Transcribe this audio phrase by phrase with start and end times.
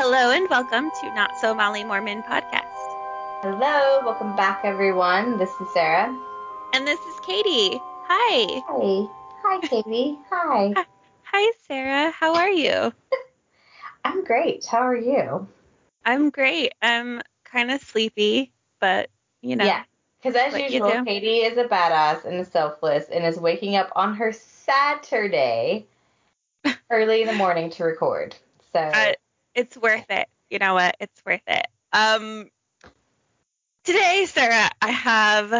[0.00, 2.62] Hello and welcome to Not So Molly Mormon podcast.
[3.42, 5.38] Hello, welcome back, everyone.
[5.38, 6.16] This is Sarah.
[6.72, 7.80] And this is Katie.
[8.06, 8.62] Hi.
[8.68, 9.08] Hi.
[9.42, 10.16] Hi, Katie.
[10.30, 10.72] Hi.
[11.24, 12.12] Hi, Sarah.
[12.12, 12.92] How are you?
[14.04, 14.64] I'm great.
[14.66, 15.48] How are you?
[16.04, 16.74] I'm great.
[16.80, 19.10] I'm kind of sleepy, but
[19.42, 19.64] you know.
[19.64, 19.82] Yeah.
[20.22, 21.04] Because as usual.
[21.04, 25.86] Katie is a badass and is selfless and is waking up on her Saturday
[26.88, 28.36] early in the morning to record.
[28.72, 29.12] So Uh,
[29.58, 30.28] it's worth it.
[30.50, 30.96] You know what?
[31.00, 31.66] It's worth it.
[31.92, 32.48] Um,
[33.82, 35.52] today, Sarah, I have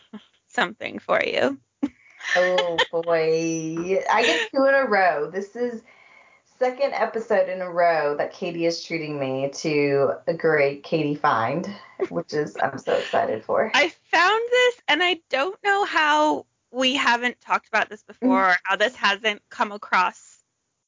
[0.48, 1.58] something for you.
[2.36, 5.30] oh boy, I get two in a row.
[5.30, 5.82] This is
[6.58, 11.68] second episode in a row that Katie is treating me to a great Katie find,
[12.08, 13.70] which is I'm so excited for.
[13.74, 18.56] I found this, and I don't know how we haven't talked about this before, or
[18.64, 20.27] how this hasn't come across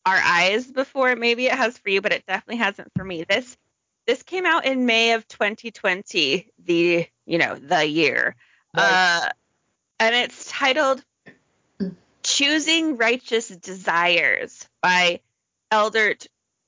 [0.07, 1.15] our eyes before.
[1.17, 3.25] Maybe it has for you, but it definitely hasn't for me.
[3.25, 3.57] This
[4.07, 8.35] this came out in May of 2020, the you know the year,
[8.77, 9.23] Right.
[9.25, 9.29] uh,
[10.01, 11.05] and it's titled
[12.23, 15.21] "Choosing Righteous Desires" by
[15.71, 16.15] Elder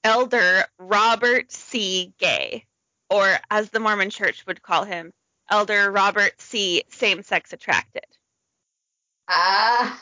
[0.04, 2.12] Elder Robert C.
[2.18, 2.66] Gay,
[3.10, 5.12] or as the Mormon Church would call him,
[5.48, 6.82] Elder Robert C.
[6.90, 8.06] Same Sex Attracted.
[9.28, 10.00] Ah.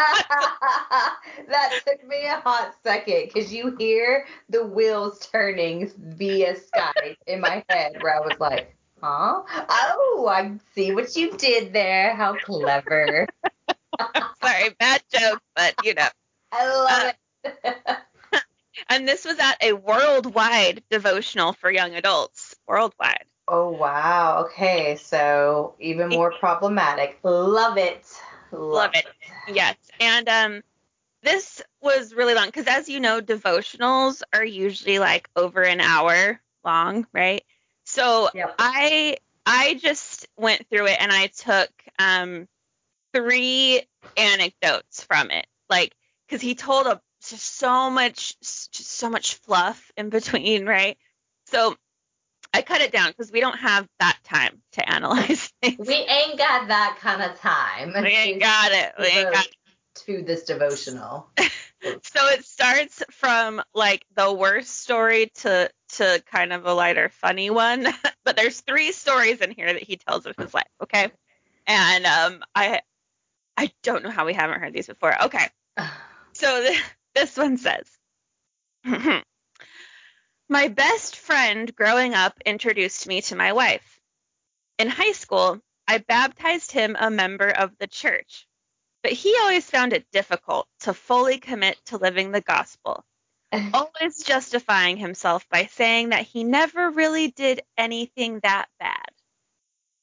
[1.48, 7.40] that took me a hot second because you hear the wheels turning via Skype in
[7.40, 9.42] my head where I was like, huh?
[9.48, 12.14] Oh, I see what you did there.
[12.14, 13.26] How clever.
[14.42, 16.08] Sorry, bad joke, but you know.
[16.52, 17.96] I love it.
[18.88, 22.56] And this was at a worldwide devotional for young adults.
[22.66, 23.26] Worldwide.
[23.46, 24.46] oh, wow.
[24.46, 24.96] Okay.
[24.96, 27.18] So even more problematic.
[27.22, 28.06] Love it.
[28.52, 29.06] Love it.
[29.48, 29.76] Yes.
[30.00, 30.62] And um
[31.22, 36.40] this was really long because as you know, devotionals are usually like over an hour
[36.64, 37.44] long, right?
[37.84, 38.54] So Yep.
[38.58, 42.48] I I just went through it and I took um
[43.12, 43.82] three
[44.16, 45.46] anecdotes from it.
[45.68, 45.94] Like
[46.28, 50.96] cuz he told a just so much just so much fluff in between, right?
[51.46, 51.76] So
[52.52, 55.86] I cut it down because we don't have that time to analyze things.
[55.86, 57.92] We ain't got that kind of time.
[58.02, 58.92] We ain't got it.
[58.98, 59.48] We ain't got
[60.06, 61.28] to this devotional.
[61.82, 67.50] so it starts from like the worst story to to kind of a lighter funny
[67.50, 67.86] one
[68.24, 71.10] but there's three stories in here that he tells of his life okay
[71.66, 72.80] and um i
[73.56, 75.48] i don't know how we haven't heard these before okay
[76.32, 76.82] so th-
[77.14, 77.86] this one says
[80.50, 83.98] my best friend growing up introduced me to my wife
[84.78, 88.46] in high school i baptized him a member of the church
[89.02, 93.04] but he always found it difficult to fully commit to living the gospel,
[93.74, 99.10] always justifying himself by saying that he never really did anything that bad.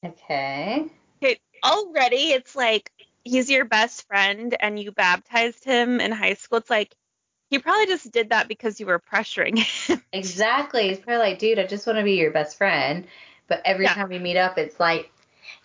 [0.06, 0.86] okay.
[1.24, 2.91] Okay, already it's like
[3.24, 6.59] he's your best friend and you baptized him in high school.
[6.59, 6.94] It's like
[7.50, 10.02] he probably just did that because you were pressuring him.
[10.13, 10.90] Exactly.
[10.90, 13.06] It's probably like, dude, I just want to be your best friend.
[13.47, 13.94] But every Yeah.
[13.94, 15.12] time we meet up, it's like,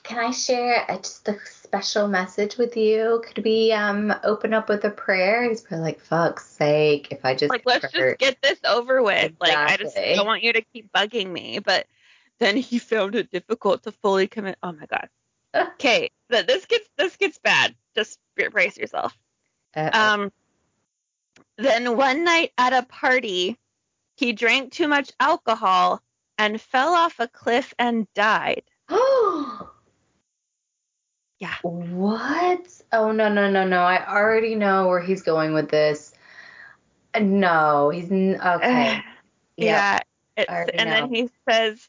[0.02, 3.22] can I share a, just a special message with you?
[3.26, 5.48] Could we um open up with a prayer?
[5.48, 9.02] He's probably like, fuck's sake, if I just like let's convert- just get this over
[9.02, 9.32] with.
[9.40, 10.14] Like I just Exactly.
[10.16, 11.58] don't want you to keep bugging me.
[11.60, 11.86] But
[12.38, 14.58] then he found it difficult to fully commit.
[14.62, 15.08] Oh my god.
[15.54, 17.74] Okay, th- this gets this gets bad.
[17.94, 18.18] Just
[18.52, 19.16] brace yourself.
[19.76, 20.00] Uh-oh.
[20.24, 20.32] Um,
[21.58, 23.58] then one night at a party,
[24.16, 26.02] he drank too much alcohol
[26.38, 28.64] and fell off a cliff and died.
[28.88, 29.70] Oh
[31.38, 31.56] Yeah.
[31.62, 32.68] What?
[32.92, 33.80] Oh no no no no!
[33.80, 36.12] I already know where he's going with this.
[37.20, 39.02] No, he's n- okay.
[39.56, 39.98] yeah.
[40.36, 41.88] It's, I already and then he says,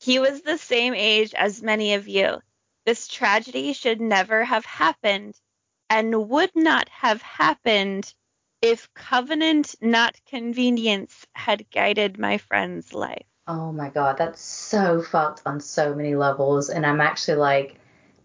[0.00, 2.38] he was the same age as many of you.
[2.86, 5.38] This tragedy should never have happened
[5.88, 8.12] and would not have happened
[8.62, 13.26] if covenant, not convenience, had guided my friend's life.
[13.46, 17.76] Oh my god, that's so fucked on so many levels, and I'm actually like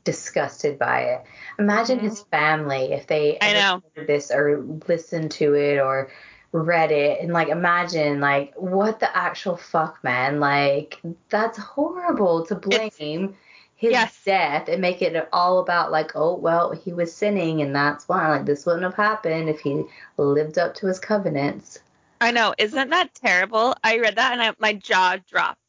[0.03, 1.21] disgusted by it.
[1.59, 2.03] Imagine Mhm.
[2.03, 3.81] his family if they I know.
[4.07, 6.09] this or listened to it or
[6.51, 10.39] read it, and like imagine like what the actual fuck, man.
[10.39, 13.35] Like that's horrible to blame
[13.83, 14.17] his Yes.
[14.23, 18.29] death and make it all about like, oh well, he was sinning and that's why
[18.29, 19.83] like this wouldn't have happened if he
[20.15, 21.79] lived up to his covenants.
[22.21, 22.55] I know.
[22.57, 23.75] Isn't that terrible?
[23.83, 25.59] I read that and I, my jaw dropped.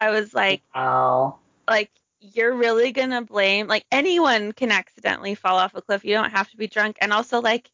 [0.00, 1.36] I was like, Oh.
[1.68, 6.06] like you're really gonna blame like anyone can accidentally fall off a cliff.
[6.06, 6.96] You don't have to be drunk.
[7.02, 7.70] And also like,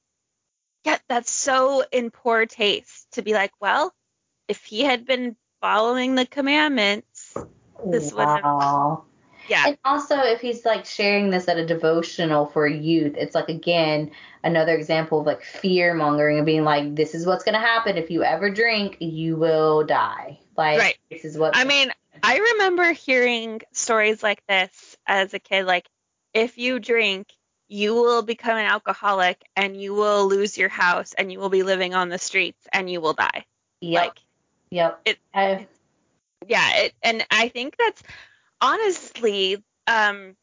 [0.85, 3.95] yeah, that's so in poor taste to be like, well,
[4.49, 7.33] if he had been following the commandments,
[7.85, 9.05] this wouldn't have wow.
[9.49, 9.69] Yeah.
[9.69, 14.11] And also, if he's like sharing this at a devotional for youth, it's like again
[14.43, 18.11] another example of like fear mongering and being like, "This is what's gonna happen if
[18.11, 20.99] you ever drink, you will die." Like, Right.
[21.11, 21.57] this is what.
[21.57, 21.93] I mean,
[22.23, 25.89] I remember hearing stories like this as a kid like
[26.33, 27.29] if you drink,
[27.69, 31.63] you will become an alcoholic and you will lose your house and you will be
[31.63, 33.45] living on the streets and you will die.
[33.81, 34.19] yep, Like
[34.71, 35.01] yep.
[35.05, 35.67] it- I,
[36.47, 38.03] yeah, it, and I think that's
[38.61, 39.57] honestly,
[39.87, 40.37] um,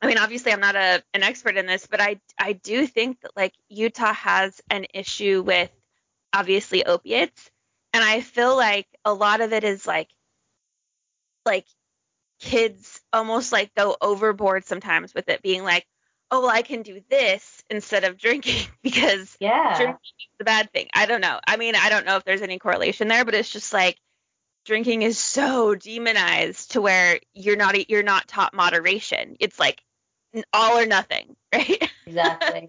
[0.00, 3.20] I mean, obviously, I'm not a an expert in this, but I I do think
[3.22, 5.70] that like Utah has an issue with
[6.32, 7.50] obviously opiates,
[7.92, 10.08] and I feel like a lot of it is like
[11.44, 11.66] like
[12.38, 15.84] kids almost like go overboard sometimes with it being like,
[16.30, 19.76] oh well, I can do this instead of drinking because yeah.
[19.76, 20.88] drinking is the bad thing.
[20.94, 21.40] I don't know.
[21.46, 23.98] I mean, I don't know if there's any correlation there, but it's just like
[24.68, 29.36] drinking is so demonized to where you're not you're not taught moderation.
[29.40, 29.82] It's like
[30.52, 31.90] all or nothing, right?
[32.06, 32.68] exactly.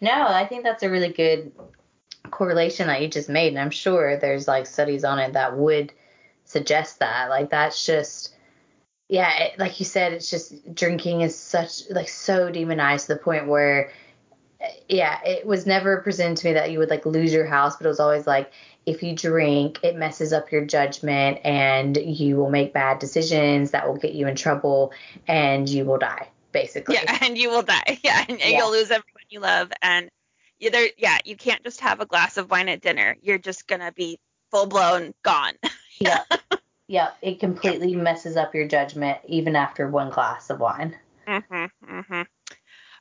[0.00, 1.52] No, I think that's a really good
[2.30, 5.92] correlation that you just made, and I'm sure there's like studies on it that would
[6.44, 7.30] suggest that.
[7.30, 8.34] Like that's just,
[9.08, 13.20] yeah, it, like you said, it's just drinking is such like so demonized to the
[13.20, 13.90] point where,
[14.86, 17.86] yeah, it was never presented to me that you would like lose your house, but
[17.86, 18.52] it was always like
[18.88, 23.86] if you drink, it messes up your judgment and you will make bad decisions that
[23.86, 24.92] will get you in trouble
[25.26, 26.94] and you will die, basically.
[26.94, 27.98] yeah, and you will die.
[28.02, 28.58] Yeah, and, and Yeah.
[28.58, 30.08] you'll lose everyone you love and
[30.58, 33.16] you yeah, you can't just have a glass of wine at dinner.
[33.22, 34.18] You're just going to be
[34.50, 35.54] full blown gone.
[36.00, 36.22] Yeah.
[36.86, 37.10] yeah.
[37.20, 40.96] It completely messes up your judgment even after one glass of wine.
[41.26, 41.70] Mhm.
[41.84, 42.26] Mhm.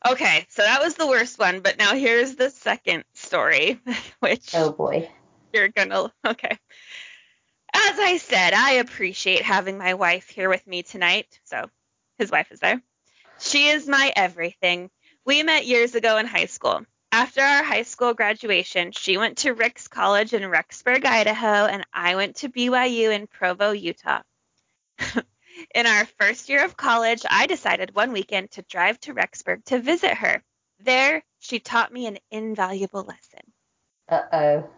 [0.05, 3.79] Okay, so that was the worst one, but now here's the second story,
[4.19, 5.09] which Oh boy.
[5.53, 6.57] You're gonna okay.
[7.73, 11.39] As I said, I appreciate having my wife here with me tonight.
[11.43, 11.69] So
[12.17, 12.81] his wife is there.
[13.39, 14.89] She is my everything.
[15.25, 16.85] We met years ago in high school.
[17.11, 22.15] After our high school graduation, she went to Ricks College in Rexburg, Idaho, and I
[22.15, 24.21] went to BYU in Provo, Utah.
[25.75, 29.79] in our first year of college, I decided one weekend to drive to Rexburg to
[29.79, 30.43] visit her.
[30.79, 33.53] There, she taught me an invaluable lesson
[34.09, 34.69] Uh oh.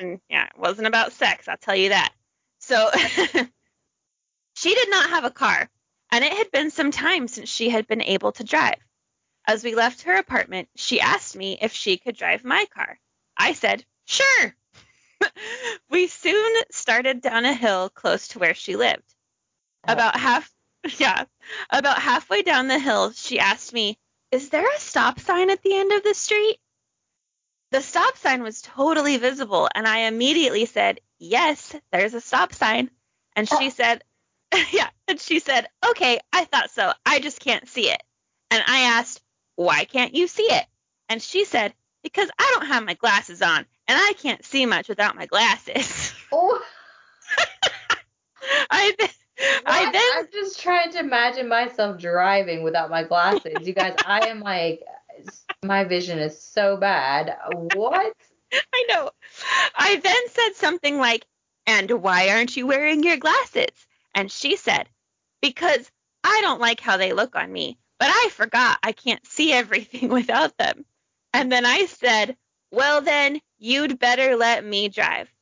[0.00, 2.12] And yeah, it wasn't about sex, I'll tell you that.
[2.58, 2.90] So
[4.54, 5.68] she did not have a car,
[6.10, 8.78] and it had been some time since she had been able to drive.
[9.46, 12.98] As we left her apartment, she asked me if she could drive my car.
[13.36, 14.54] I said, sure.
[15.90, 19.14] we soon started down a hill close to where she lived.
[19.86, 19.92] Oh.
[19.92, 20.50] About half,
[20.98, 21.24] yeah,
[21.70, 23.98] about halfway down the hill, she asked me,
[24.30, 26.58] is there a stop sign at the end of the street?
[27.74, 32.88] The stop sign was totally visible, and I immediately said, Yes, there's a stop sign.
[33.34, 33.70] And she uh.
[33.70, 34.04] said,
[34.70, 36.92] Yeah, and she said, Okay, I thought so.
[37.04, 38.00] I just can't see it.
[38.52, 39.20] And I asked,
[39.56, 40.64] Why can't you see it?
[41.08, 41.74] And she said,
[42.04, 46.14] Because I don't have my glasses on, and I can't see much without my glasses.
[46.30, 46.62] Oh,
[48.70, 49.18] I, th-
[49.66, 50.18] I what?
[50.18, 53.66] I'm just trying to imagine myself driving without my glasses.
[53.66, 54.84] You guys, I am like,
[55.64, 57.36] my vision is so bad.
[57.74, 58.14] What?
[58.52, 59.10] I know.
[59.74, 61.26] I then said something like,
[61.66, 63.70] And why aren't you wearing your glasses?
[64.14, 64.88] And she said,
[65.40, 65.90] Because
[66.22, 70.08] I don't like how they look on me, but I forgot I can't see everything
[70.10, 70.84] without them.
[71.32, 72.36] And then I said,
[72.70, 75.32] Well, then, you'd better let me drive.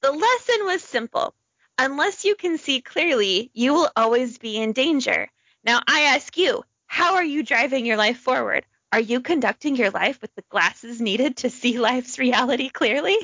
[0.00, 1.34] The lesson was simple.
[1.78, 5.30] Unless you can see clearly, you will always be in danger.
[5.64, 8.66] Now, I ask you, how are you driving your life forward?
[8.92, 13.16] Are you conducting your life with the glasses needed to see life's reality clearly?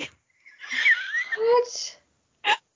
[1.36, 1.96] What?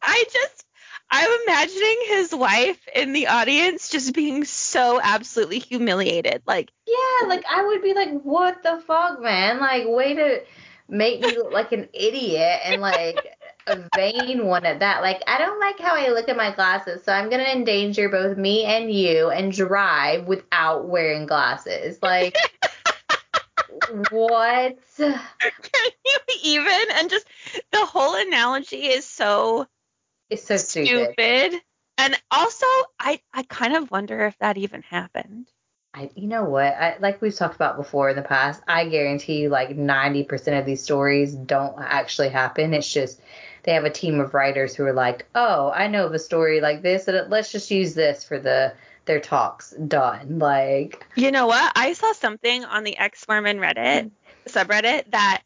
[0.03, 0.67] I just,
[1.11, 6.43] I'm imagining his wife in the audience just being so absolutely humiliated.
[6.47, 9.61] Like, Yeah, like I would be like, what the fuck, man?
[9.61, 10.41] Like, way to
[10.89, 13.25] make me look like an idiot and like
[13.67, 15.01] a vain one at that.
[15.01, 18.37] Like, I don't like how I look at my glasses, so I'm gonna endanger both
[18.37, 21.99] me and you and drive without wearing glasses.
[22.03, 22.37] Like,
[24.11, 24.79] what?
[24.97, 26.83] can you even?
[26.95, 27.27] And just
[27.73, 29.67] the whole analogy is so
[30.29, 31.15] It's so stupid.
[31.17, 31.61] stupid.
[31.99, 32.67] And also,
[32.99, 35.49] I, I kind of wonder if that even happened.
[35.93, 36.73] I, you know what?
[36.73, 40.65] I, like we've talked about before in the past, I guarantee you, like 90% of
[40.65, 42.75] these stories don't actually happen.
[42.75, 43.21] It's just
[43.65, 46.61] they have a team of writers who are like, oh, I know of a story
[46.61, 48.73] like this, and let's just use this for the
[49.11, 49.73] their talks.
[49.73, 50.39] Done.
[50.39, 51.73] Like, You know what?
[51.75, 54.11] I saw something on the ex Mormon Reddit
[54.49, 55.43] subreddit that,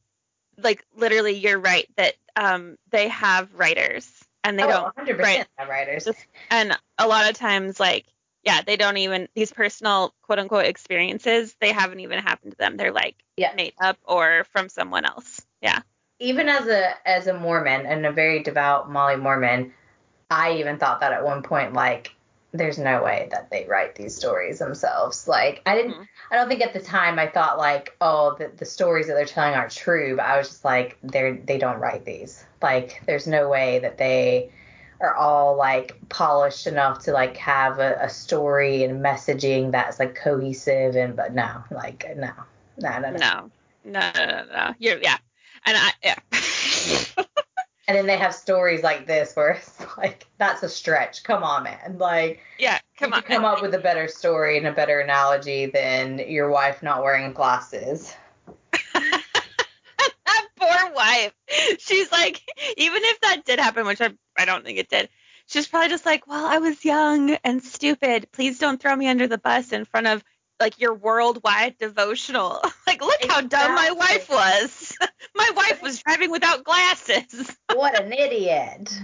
[0.63, 4.11] like, literally, you're right that um they have writers
[4.43, 5.47] and they oh, don't 100% right.
[5.57, 6.09] have writers.
[6.51, 8.07] and a lot of times like
[8.43, 12.77] yeah they don't even these personal quote unquote experiences they haven't even happened to them
[12.77, 13.53] they're like Yeah.
[13.55, 15.83] made up or from someone else yeah
[16.19, 19.73] even as a as a Mormon and a very devout Molly Mormon,
[20.31, 22.15] I even thought that at one point like
[22.55, 25.27] there's no way that they write these stories themselves.
[25.27, 26.09] Like I didn't Mhm.
[26.31, 29.27] I don't think at the time I thought like, oh, the, the stories that they're
[29.27, 32.45] telling aren't true, but I was just like they're they don't write these.
[32.63, 34.51] Like there's no way that they
[35.01, 40.15] are all like polished enough to like have a, a story and messaging that's like
[40.15, 42.31] cohesive and but no, like no.
[42.79, 43.19] No, no, no.
[43.19, 43.51] no
[43.85, 45.19] no no no no you're yeah
[45.67, 46.17] and i yeah
[47.87, 51.23] And then they have stories like this where it's like, that's a stretch.
[51.25, 51.97] Come on, man.
[51.99, 55.67] Like, yeah come you on come up with a better story and a better analogy
[55.67, 58.15] than your wife not wearing glasses.
[58.95, 61.33] that poor wife
[61.79, 62.41] she's like
[62.77, 65.09] even if that did happen which i i don't think it did
[65.47, 69.27] she's probably just like well i was young and stupid please don't throw me under
[69.27, 70.25] the bus in front of
[70.61, 74.97] like your worldwide devotional like look how dumb my wife was
[75.35, 78.99] my wife was driving without glasses What an idiot.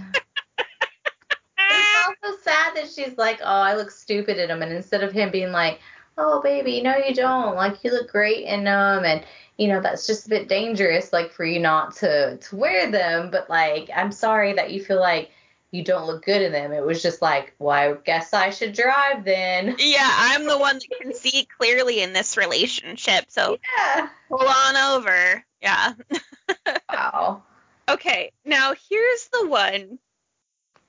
[2.07, 4.61] Also sad that she's like, oh, I look stupid in them.
[4.61, 5.79] And instead of him being like,
[6.17, 7.55] oh, baby, no, you don't.
[7.55, 9.05] Like, you look great in them.
[9.05, 9.23] And,
[9.57, 13.29] you know, that's just a bit dangerous, like, for you not to, to wear them.
[13.31, 15.31] But, like, I'm sorry that you feel like
[15.71, 16.73] you don't look good in them.
[16.73, 19.75] It was just like, well, I guess I should drive then.
[19.79, 24.09] yeah i'm the one that can see clearly in this relationship so Yeah.
[24.27, 25.93] pull on over yeah
[26.89, 27.43] Wow.
[27.87, 29.97] okay now here's the one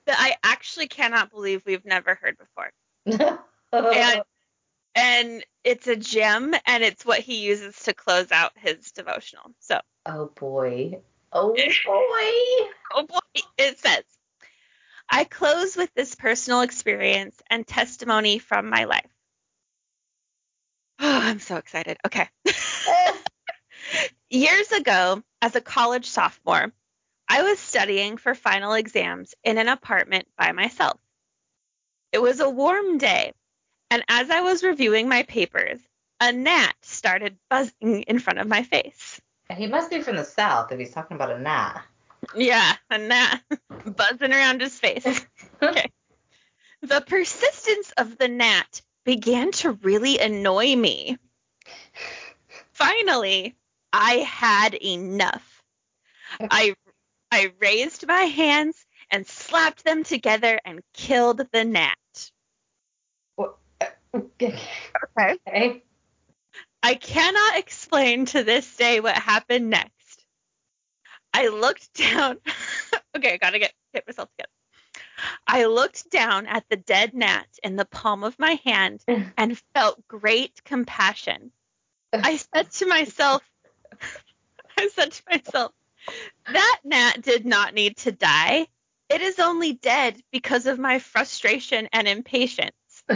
[0.06, 3.38] that i actually cannot believe we've never heard before.
[3.73, 4.23] And
[4.94, 9.44] and it's a gem and it's what he uses to close out his devotional.
[9.61, 9.80] So.
[10.04, 11.00] Oh, boy.
[11.32, 11.62] Oh, boy.
[12.94, 13.42] oh boy.
[13.56, 14.02] It says
[15.09, 19.11] i close with this personal experience and testimony from my life.
[21.04, 21.97] Oh i'm so excited.
[22.06, 22.28] Okay.
[24.30, 26.73] Years ago as a college sophomore
[27.33, 30.99] i was studying for final exams in an apartment by myself
[32.12, 33.33] it was a warm day
[33.91, 35.81] and as i was reviewing my papers
[36.21, 39.21] a gnat started buzzing in front of my face
[39.57, 41.83] he must be from the South if he's talking about a gnat.
[42.35, 43.43] Yeah, a gnat
[43.97, 45.27] buzzing around his face.
[45.62, 45.93] Okay.
[46.81, 51.19] The persistence of the gnat began to really annoy me.
[52.73, 53.55] Finally,
[53.93, 55.62] I had enough.
[56.41, 56.75] I
[57.33, 58.77] I raised my hands
[59.11, 61.97] and slapped them together and killed the gnat.
[64.15, 64.61] Okay.
[65.19, 65.83] Okay.
[66.83, 70.25] I cannot explain to this day what happened next.
[71.33, 72.37] I looked down.
[73.17, 74.51] okay, I gotta get get myself together.
[75.47, 79.03] I looked down at the dead gnat in the palm of my hand
[79.39, 81.51] and felt great compassion.
[82.12, 83.43] I said to myself,
[84.79, 85.73] I said to myself,
[86.47, 88.66] that gnat did not need to die.
[89.09, 92.73] It is only dead because of my frustration and impatience.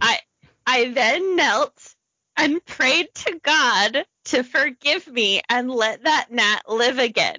[0.00, 0.18] I
[0.66, 1.94] I then knelt
[2.36, 7.38] and prayed to God to forgive me and let that gnat live again.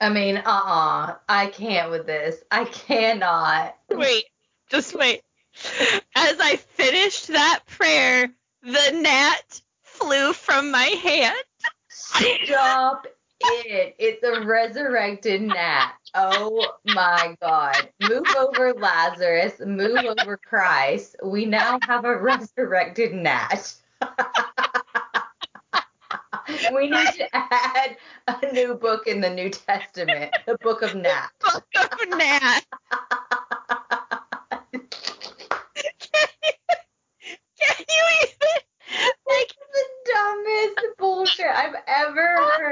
[0.00, 1.16] I mean, uh-uh.
[1.28, 2.42] I can't with this.
[2.50, 3.76] I cannot.
[3.90, 4.24] Wait,
[4.70, 5.22] just wait.
[6.14, 8.30] As I finished that prayer,
[8.62, 11.36] the gnat flew from my hand.
[11.88, 13.06] Stop
[13.40, 13.94] it.
[13.98, 15.94] It's a resurrected gnat.
[16.14, 17.88] Oh my God.
[18.00, 19.60] Move over Lazarus.
[19.60, 21.16] Move over Christ.
[21.22, 23.74] We now have a resurrected gnat.
[26.74, 31.30] we need to add a new book in the New Testament, the book of Gnat.
[31.40, 32.64] Book of gnat.
[34.72, 34.72] Can
[36.44, 36.50] you,
[37.60, 38.62] can you even
[39.28, 42.29] like the dumbest bullshit I've ever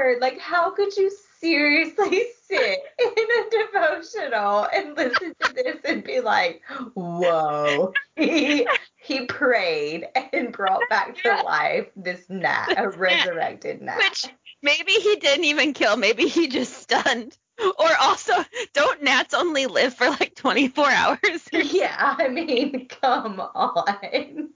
[0.09, 0.21] heard.
[0.21, 6.19] Like, how could you seriously sit in a devotional and listen to this and be
[6.19, 6.61] like,
[6.93, 13.97] whoa, he, he prayed and brought back to life this gnat, a resurrected gnat.
[13.97, 14.27] which
[14.61, 17.37] maybe he didn't even kill, maybe he just stunned.
[17.61, 18.33] Or also,
[18.73, 21.19] don't gnats only live for like 24 hours?
[21.51, 24.49] Yeah, I mean, come on.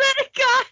[0.00, 0.66] that God,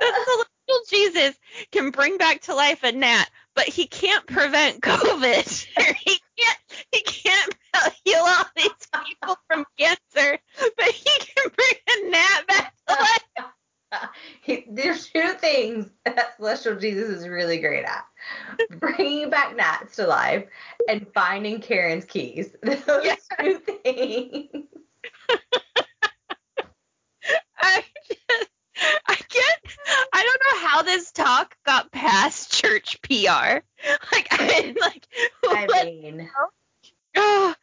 [0.00, 1.38] that celestial Jesus
[1.72, 5.66] can bring back to life a gnat, but he can't prevent COVID.
[5.96, 6.58] he can't.
[6.92, 7.56] He can't
[8.04, 8.70] heal all these
[9.04, 10.38] people from cancer,
[10.76, 13.50] but he can bring a gnat back to life.
[14.42, 18.04] He, there's two things that Celestial Jesus is really great at
[18.78, 20.44] bringing back gnats to life
[20.90, 22.54] and finding Karen's keys.
[22.62, 24.50] Those two things.
[27.58, 27.82] I
[28.28, 28.50] just,
[29.06, 29.60] I can't.
[30.12, 33.60] I don't know how this talk got past church PR.
[34.12, 35.06] Like I like.
[35.44, 36.30] I mean.
[37.20, 37.54] Oh,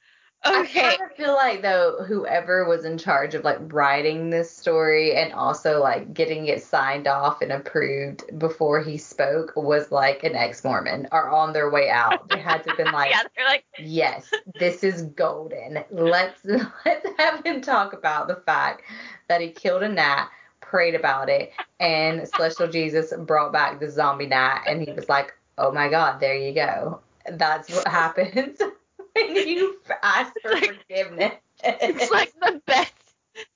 [0.45, 0.79] Okay.
[0.79, 5.15] I kind of feel like though whoever was in charge of like writing this story
[5.15, 10.35] and also like getting it signed off and approved before he spoke was like an
[10.35, 12.29] ex-Mormon or on their way out.
[12.29, 14.29] They had to have been like, yeah, they're like, yes,
[14.59, 15.83] this is golden.
[15.89, 16.39] Let's
[16.85, 18.83] let's have him talk about the fact
[19.27, 20.29] that he killed a gnat,
[20.75, 25.33] prayed about it, and Celestial Jesus brought back the zombie gnat, and he was like,
[25.57, 26.99] oh my god, there you go.
[27.31, 28.59] That's what happens
[29.13, 31.31] when you ask for like, forgiveness.
[31.63, 32.93] It's like the best,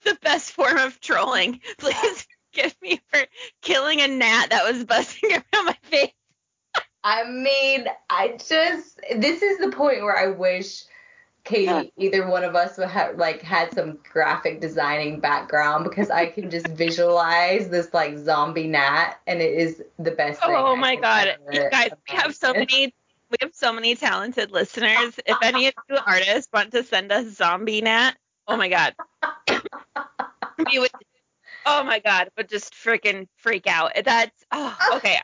[0.05, 1.59] the best form of trolling.
[1.77, 3.19] Please forgive me for
[3.61, 6.13] killing a gnat that was buzzing around my face.
[7.03, 10.83] I mean, I just this is the point where I wish
[11.43, 16.27] Katie, either one of us would have like had some graphic designing background because I
[16.27, 20.39] can just visualize this like zombie gnat and it is the best.
[20.43, 22.93] Oh my god, you guys, we have so many
[23.31, 25.19] we have so many talented listeners.
[25.25, 28.17] If any of you artists want to send us zombie gnat,
[28.47, 28.95] oh my god,
[30.71, 30.91] we would.
[31.65, 33.91] Oh my god, would just freaking freak out.
[34.03, 35.19] That's oh okay.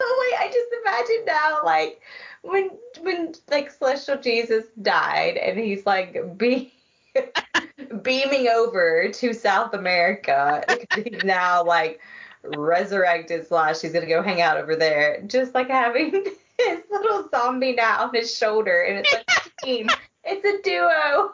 [0.02, 2.00] Oh wait, I just imagine now like
[2.42, 2.70] when
[3.02, 6.72] when like celestial Jesus died and he's like be
[8.02, 10.64] beaming over to South America
[10.96, 12.00] he's now like
[12.42, 15.22] resurrected slash he's gonna go hang out over there.
[15.26, 16.12] Just like having
[16.58, 19.88] his little zombie gnat on his shoulder, and it's like a team.
[20.24, 21.32] It's a duo.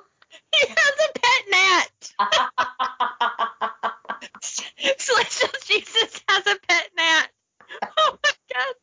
[0.55, 1.91] He has a pet gnat.
[4.99, 7.31] Celestial Jesus has a pet gnat.
[7.99, 8.75] Oh my god.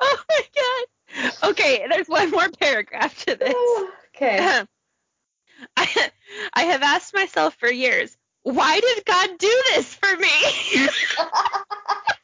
[0.00, 0.42] Oh my
[1.66, 3.54] Okay, there's one more paragraph to this.
[4.16, 4.38] okay.
[5.76, 6.10] I,
[6.52, 10.28] I have asked myself for years, why did God do this for me?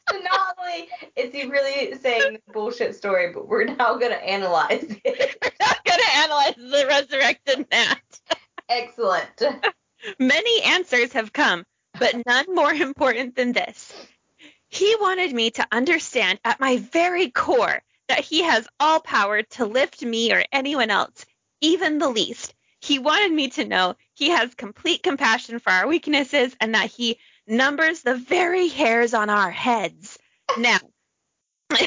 [0.09, 4.23] so not only is he really saying the bullshit story, but we're now going to
[4.23, 5.37] analyze it.
[5.43, 8.01] we're not going to analyze the resurrected gnat.
[8.69, 9.41] Excellent.
[10.19, 11.65] Many answers have come,
[11.99, 13.93] but none more important than this.
[14.69, 17.81] He wanted me to understand at my very core
[18.13, 21.25] that he has all power to lift me or anyone else,
[21.61, 22.53] even the least.
[22.79, 27.17] He wanted me to know he has complete compassion for our weaknesses and that he
[27.47, 30.19] numbers the very hairs on our heads.
[30.59, 30.77] Now,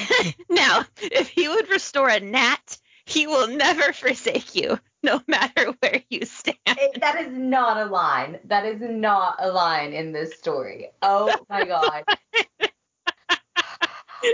[0.50, 6.02] now, if he would restore a gnat, he will never forsake you, no matter where
[6.10, 6.58] you stand.
[6.66, 8.40] It, that is not a line.
[8.46, 10.88] That is not a line in this story.
[11.02, 12.02] Oh my god.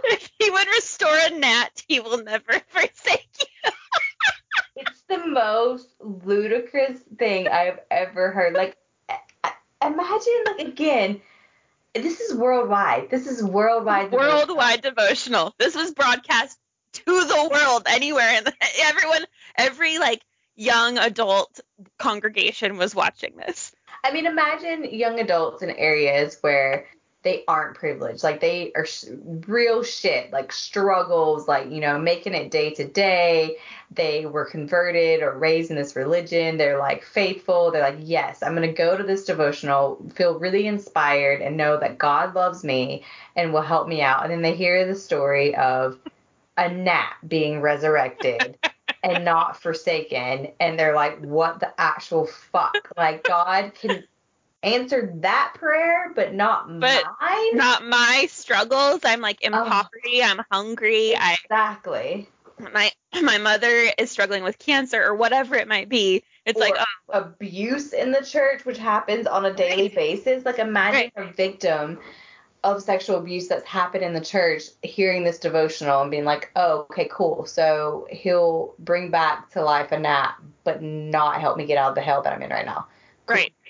[0.05, 3.70] if he would restore a gnat, he will never forsake you.
[4.76, 8.55] it's the most ludicrous thing I've ever heard.
[8.55, 8.76] Like
[9.85, 11.20] imagine like again
[11.94, 15.50] this is worldwide this is worldwide worldwide devotional.
[15.50, 16.59] devotional this was broadcast
[16.92, 18.52] to the world anywhere and
[18.83, 19.24] everyone
[19.57, 20.22] every like
[20.55, 21.61] young adult
[21.98, 23.72] congregation was watching this
[24.05, 26.87] i mean imagine young adults in areas where
[27.22, 28.24] they aren't privileged.
[28.24, 29.04] Like they are sh-
[29.46, 33.58] real shit, like struggles, like, you know, making it day to day.
[33.92, 36.56] They were converted or raised in this religion.
[36.56, 37.70] They're like faithful.
[37.70, 41.78] They're like, yes, I'm going to go to this devotional, feel really inspired, and know
[41.78, 43.04] that God loves me
[43.37, 44.24] and will help me out.
[44.24, 45.98] And then they hear the story of
[46.56, 48.58] a gnat being resurrected.
[49.04, 54.04] and not forsaken and they're like what the actual fuck like god can
[54.62, 57.57] answered that prayer, but not but mine.
[57.57, 59.01] Not my struggles.
[59.05, 59.64] I'm like in oh.
[59.64, 60.22] poverty.
[60.22, 61.14] I'm hungry.
[61.14, 62.29] Exactly.
[62.61, 66.22] I, my my mother is struggling with cancer or whatever it might be.
[66.44, 66.85] It's or like oh.
[67.12, 69.94] abuse in the church, which happens on a daily right.
[69.94, 70.44] basis.
[70.44, 71.31] Like imagine right.
[71.31, 71.98] a victim
[72.64, 76.87] of sexual abuse that's happened in the church hearing this devotional and being like, oh,
[76.90, 77.44] okay, cool.
[77.44, 81.94] So he'll bring back to life a gnat, but not help me get out of
[81.96, 82.87] the hell that I'm in right now.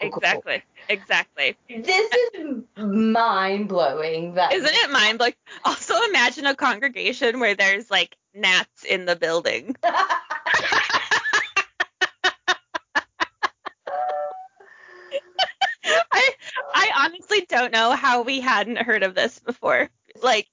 [0.02, 0.62] Right, exactly.
[0.88, 1.56] Exactly.
[1.68, 4.34] This is mind blowing.
[4.34, 5.34] That isn't it mind blowing?
[5.64, 9.76] Also, imagine a congregation where there's like gnats in the building.
[16.12, 16.30] I
[16.74, 19.90] I honestly don't know how we hadn't heard of this before.
[20.22, 20.48] Like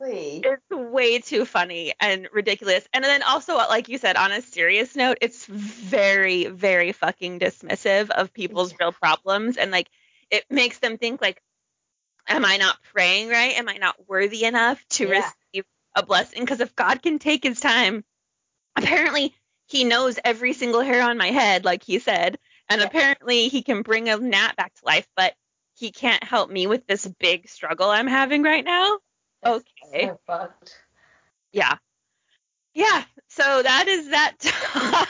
[0.00, 0.42] Seriously.
[0.44, 2.86] It's way too funny and ridiculous.
[2.92, 8.10] And then also, like you said, on a serious note, it's very, very fucking dismissive
[8.10, 9.56] of people's real problems.
[9.56, 9.88] And like,
[10.30, 11.42] it makes them think like,
[12.28, 13.56] am I not praying right?
[13.58, 15.30] Am I not worthy enough to Yeah.
[15.52, 16.40] receive a blessing?
[16.44, 18.04] Because if God can take his time,
[18.76, 19.34] apparently
[19.66, 22.86] he knows every single hair on my head, like he said, and Yeah.
[22.86, 25.34] apparently he can bring a gnat back to life, but
[25.74, 28.98] he can't help me with this big struggle I'm having right now.
[29.44, 30.10] Okay.
[30.26, 30.50] So.
[31.52, 31.76] Yeah.
[32.74, 33.04] Yeah.
[33.28, 35.08] So that is that.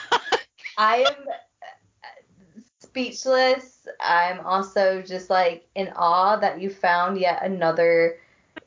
[0.78, 3.86] I am uh, speechless.
[4.00, 8.18] I'm also just like in awe that you found yet another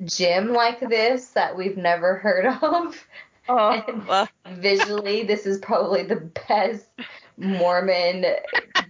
[0.06, 3.08] gym like this that we've never heard of.
[3.50, 6.86] oh, well, Visually, this is probably the best
[7.38, 8.26] Mormon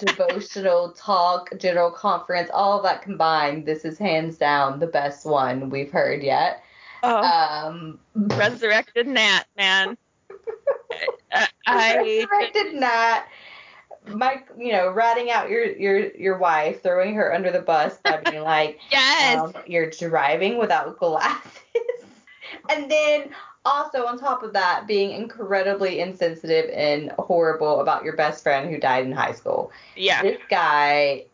[0.06, 3.66] devotional talk, general conference, all of that combined.
[3.66, 6.64] This is hands down the best one we've heard yet.
[7.04, 9.98] oh, Um, resurrected gnat, man.
[11.32, 13.28] I, I resurrected gnat,
[14.08, 18.18] Mike, you know, ratting out your your your wife, throwing her under the bus by
[18.18, 19.40] being like, yes.
[19.40, 21.62] um, you're driving without glasses,
[22.70, 23.30] and then
[23.66, 28.80] also on top of that, being incredibly insensitive and horrible about your best friend who
[28.80, 29.72] died in high school.
[29.96, 30.22] yeah.
[30.22, 31.26] This guy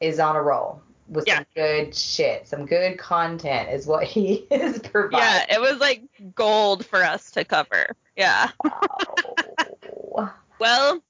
[0.00, 1.38] is on a roll with Yeah.
[1.38, 5.18] some good shit, some good content is what he is providing.
[5.18, 6.02] Yeah, it was like
[6.34, 7.96] gold for us to cover.
[8.16, 8.50] Yeah.
[8.64, 10.32] Wow.
[10.58, 11.02] Well,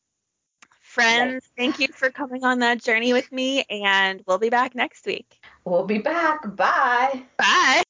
[0.82, 5.06] friends, thank you for coming on that journey with me, and we'll be back next
[5.06, 5.40] week.
[5.64, 6.54] We'll be back.
[6.56, 7.22] Bye.
[7.38, 7.82] Bye.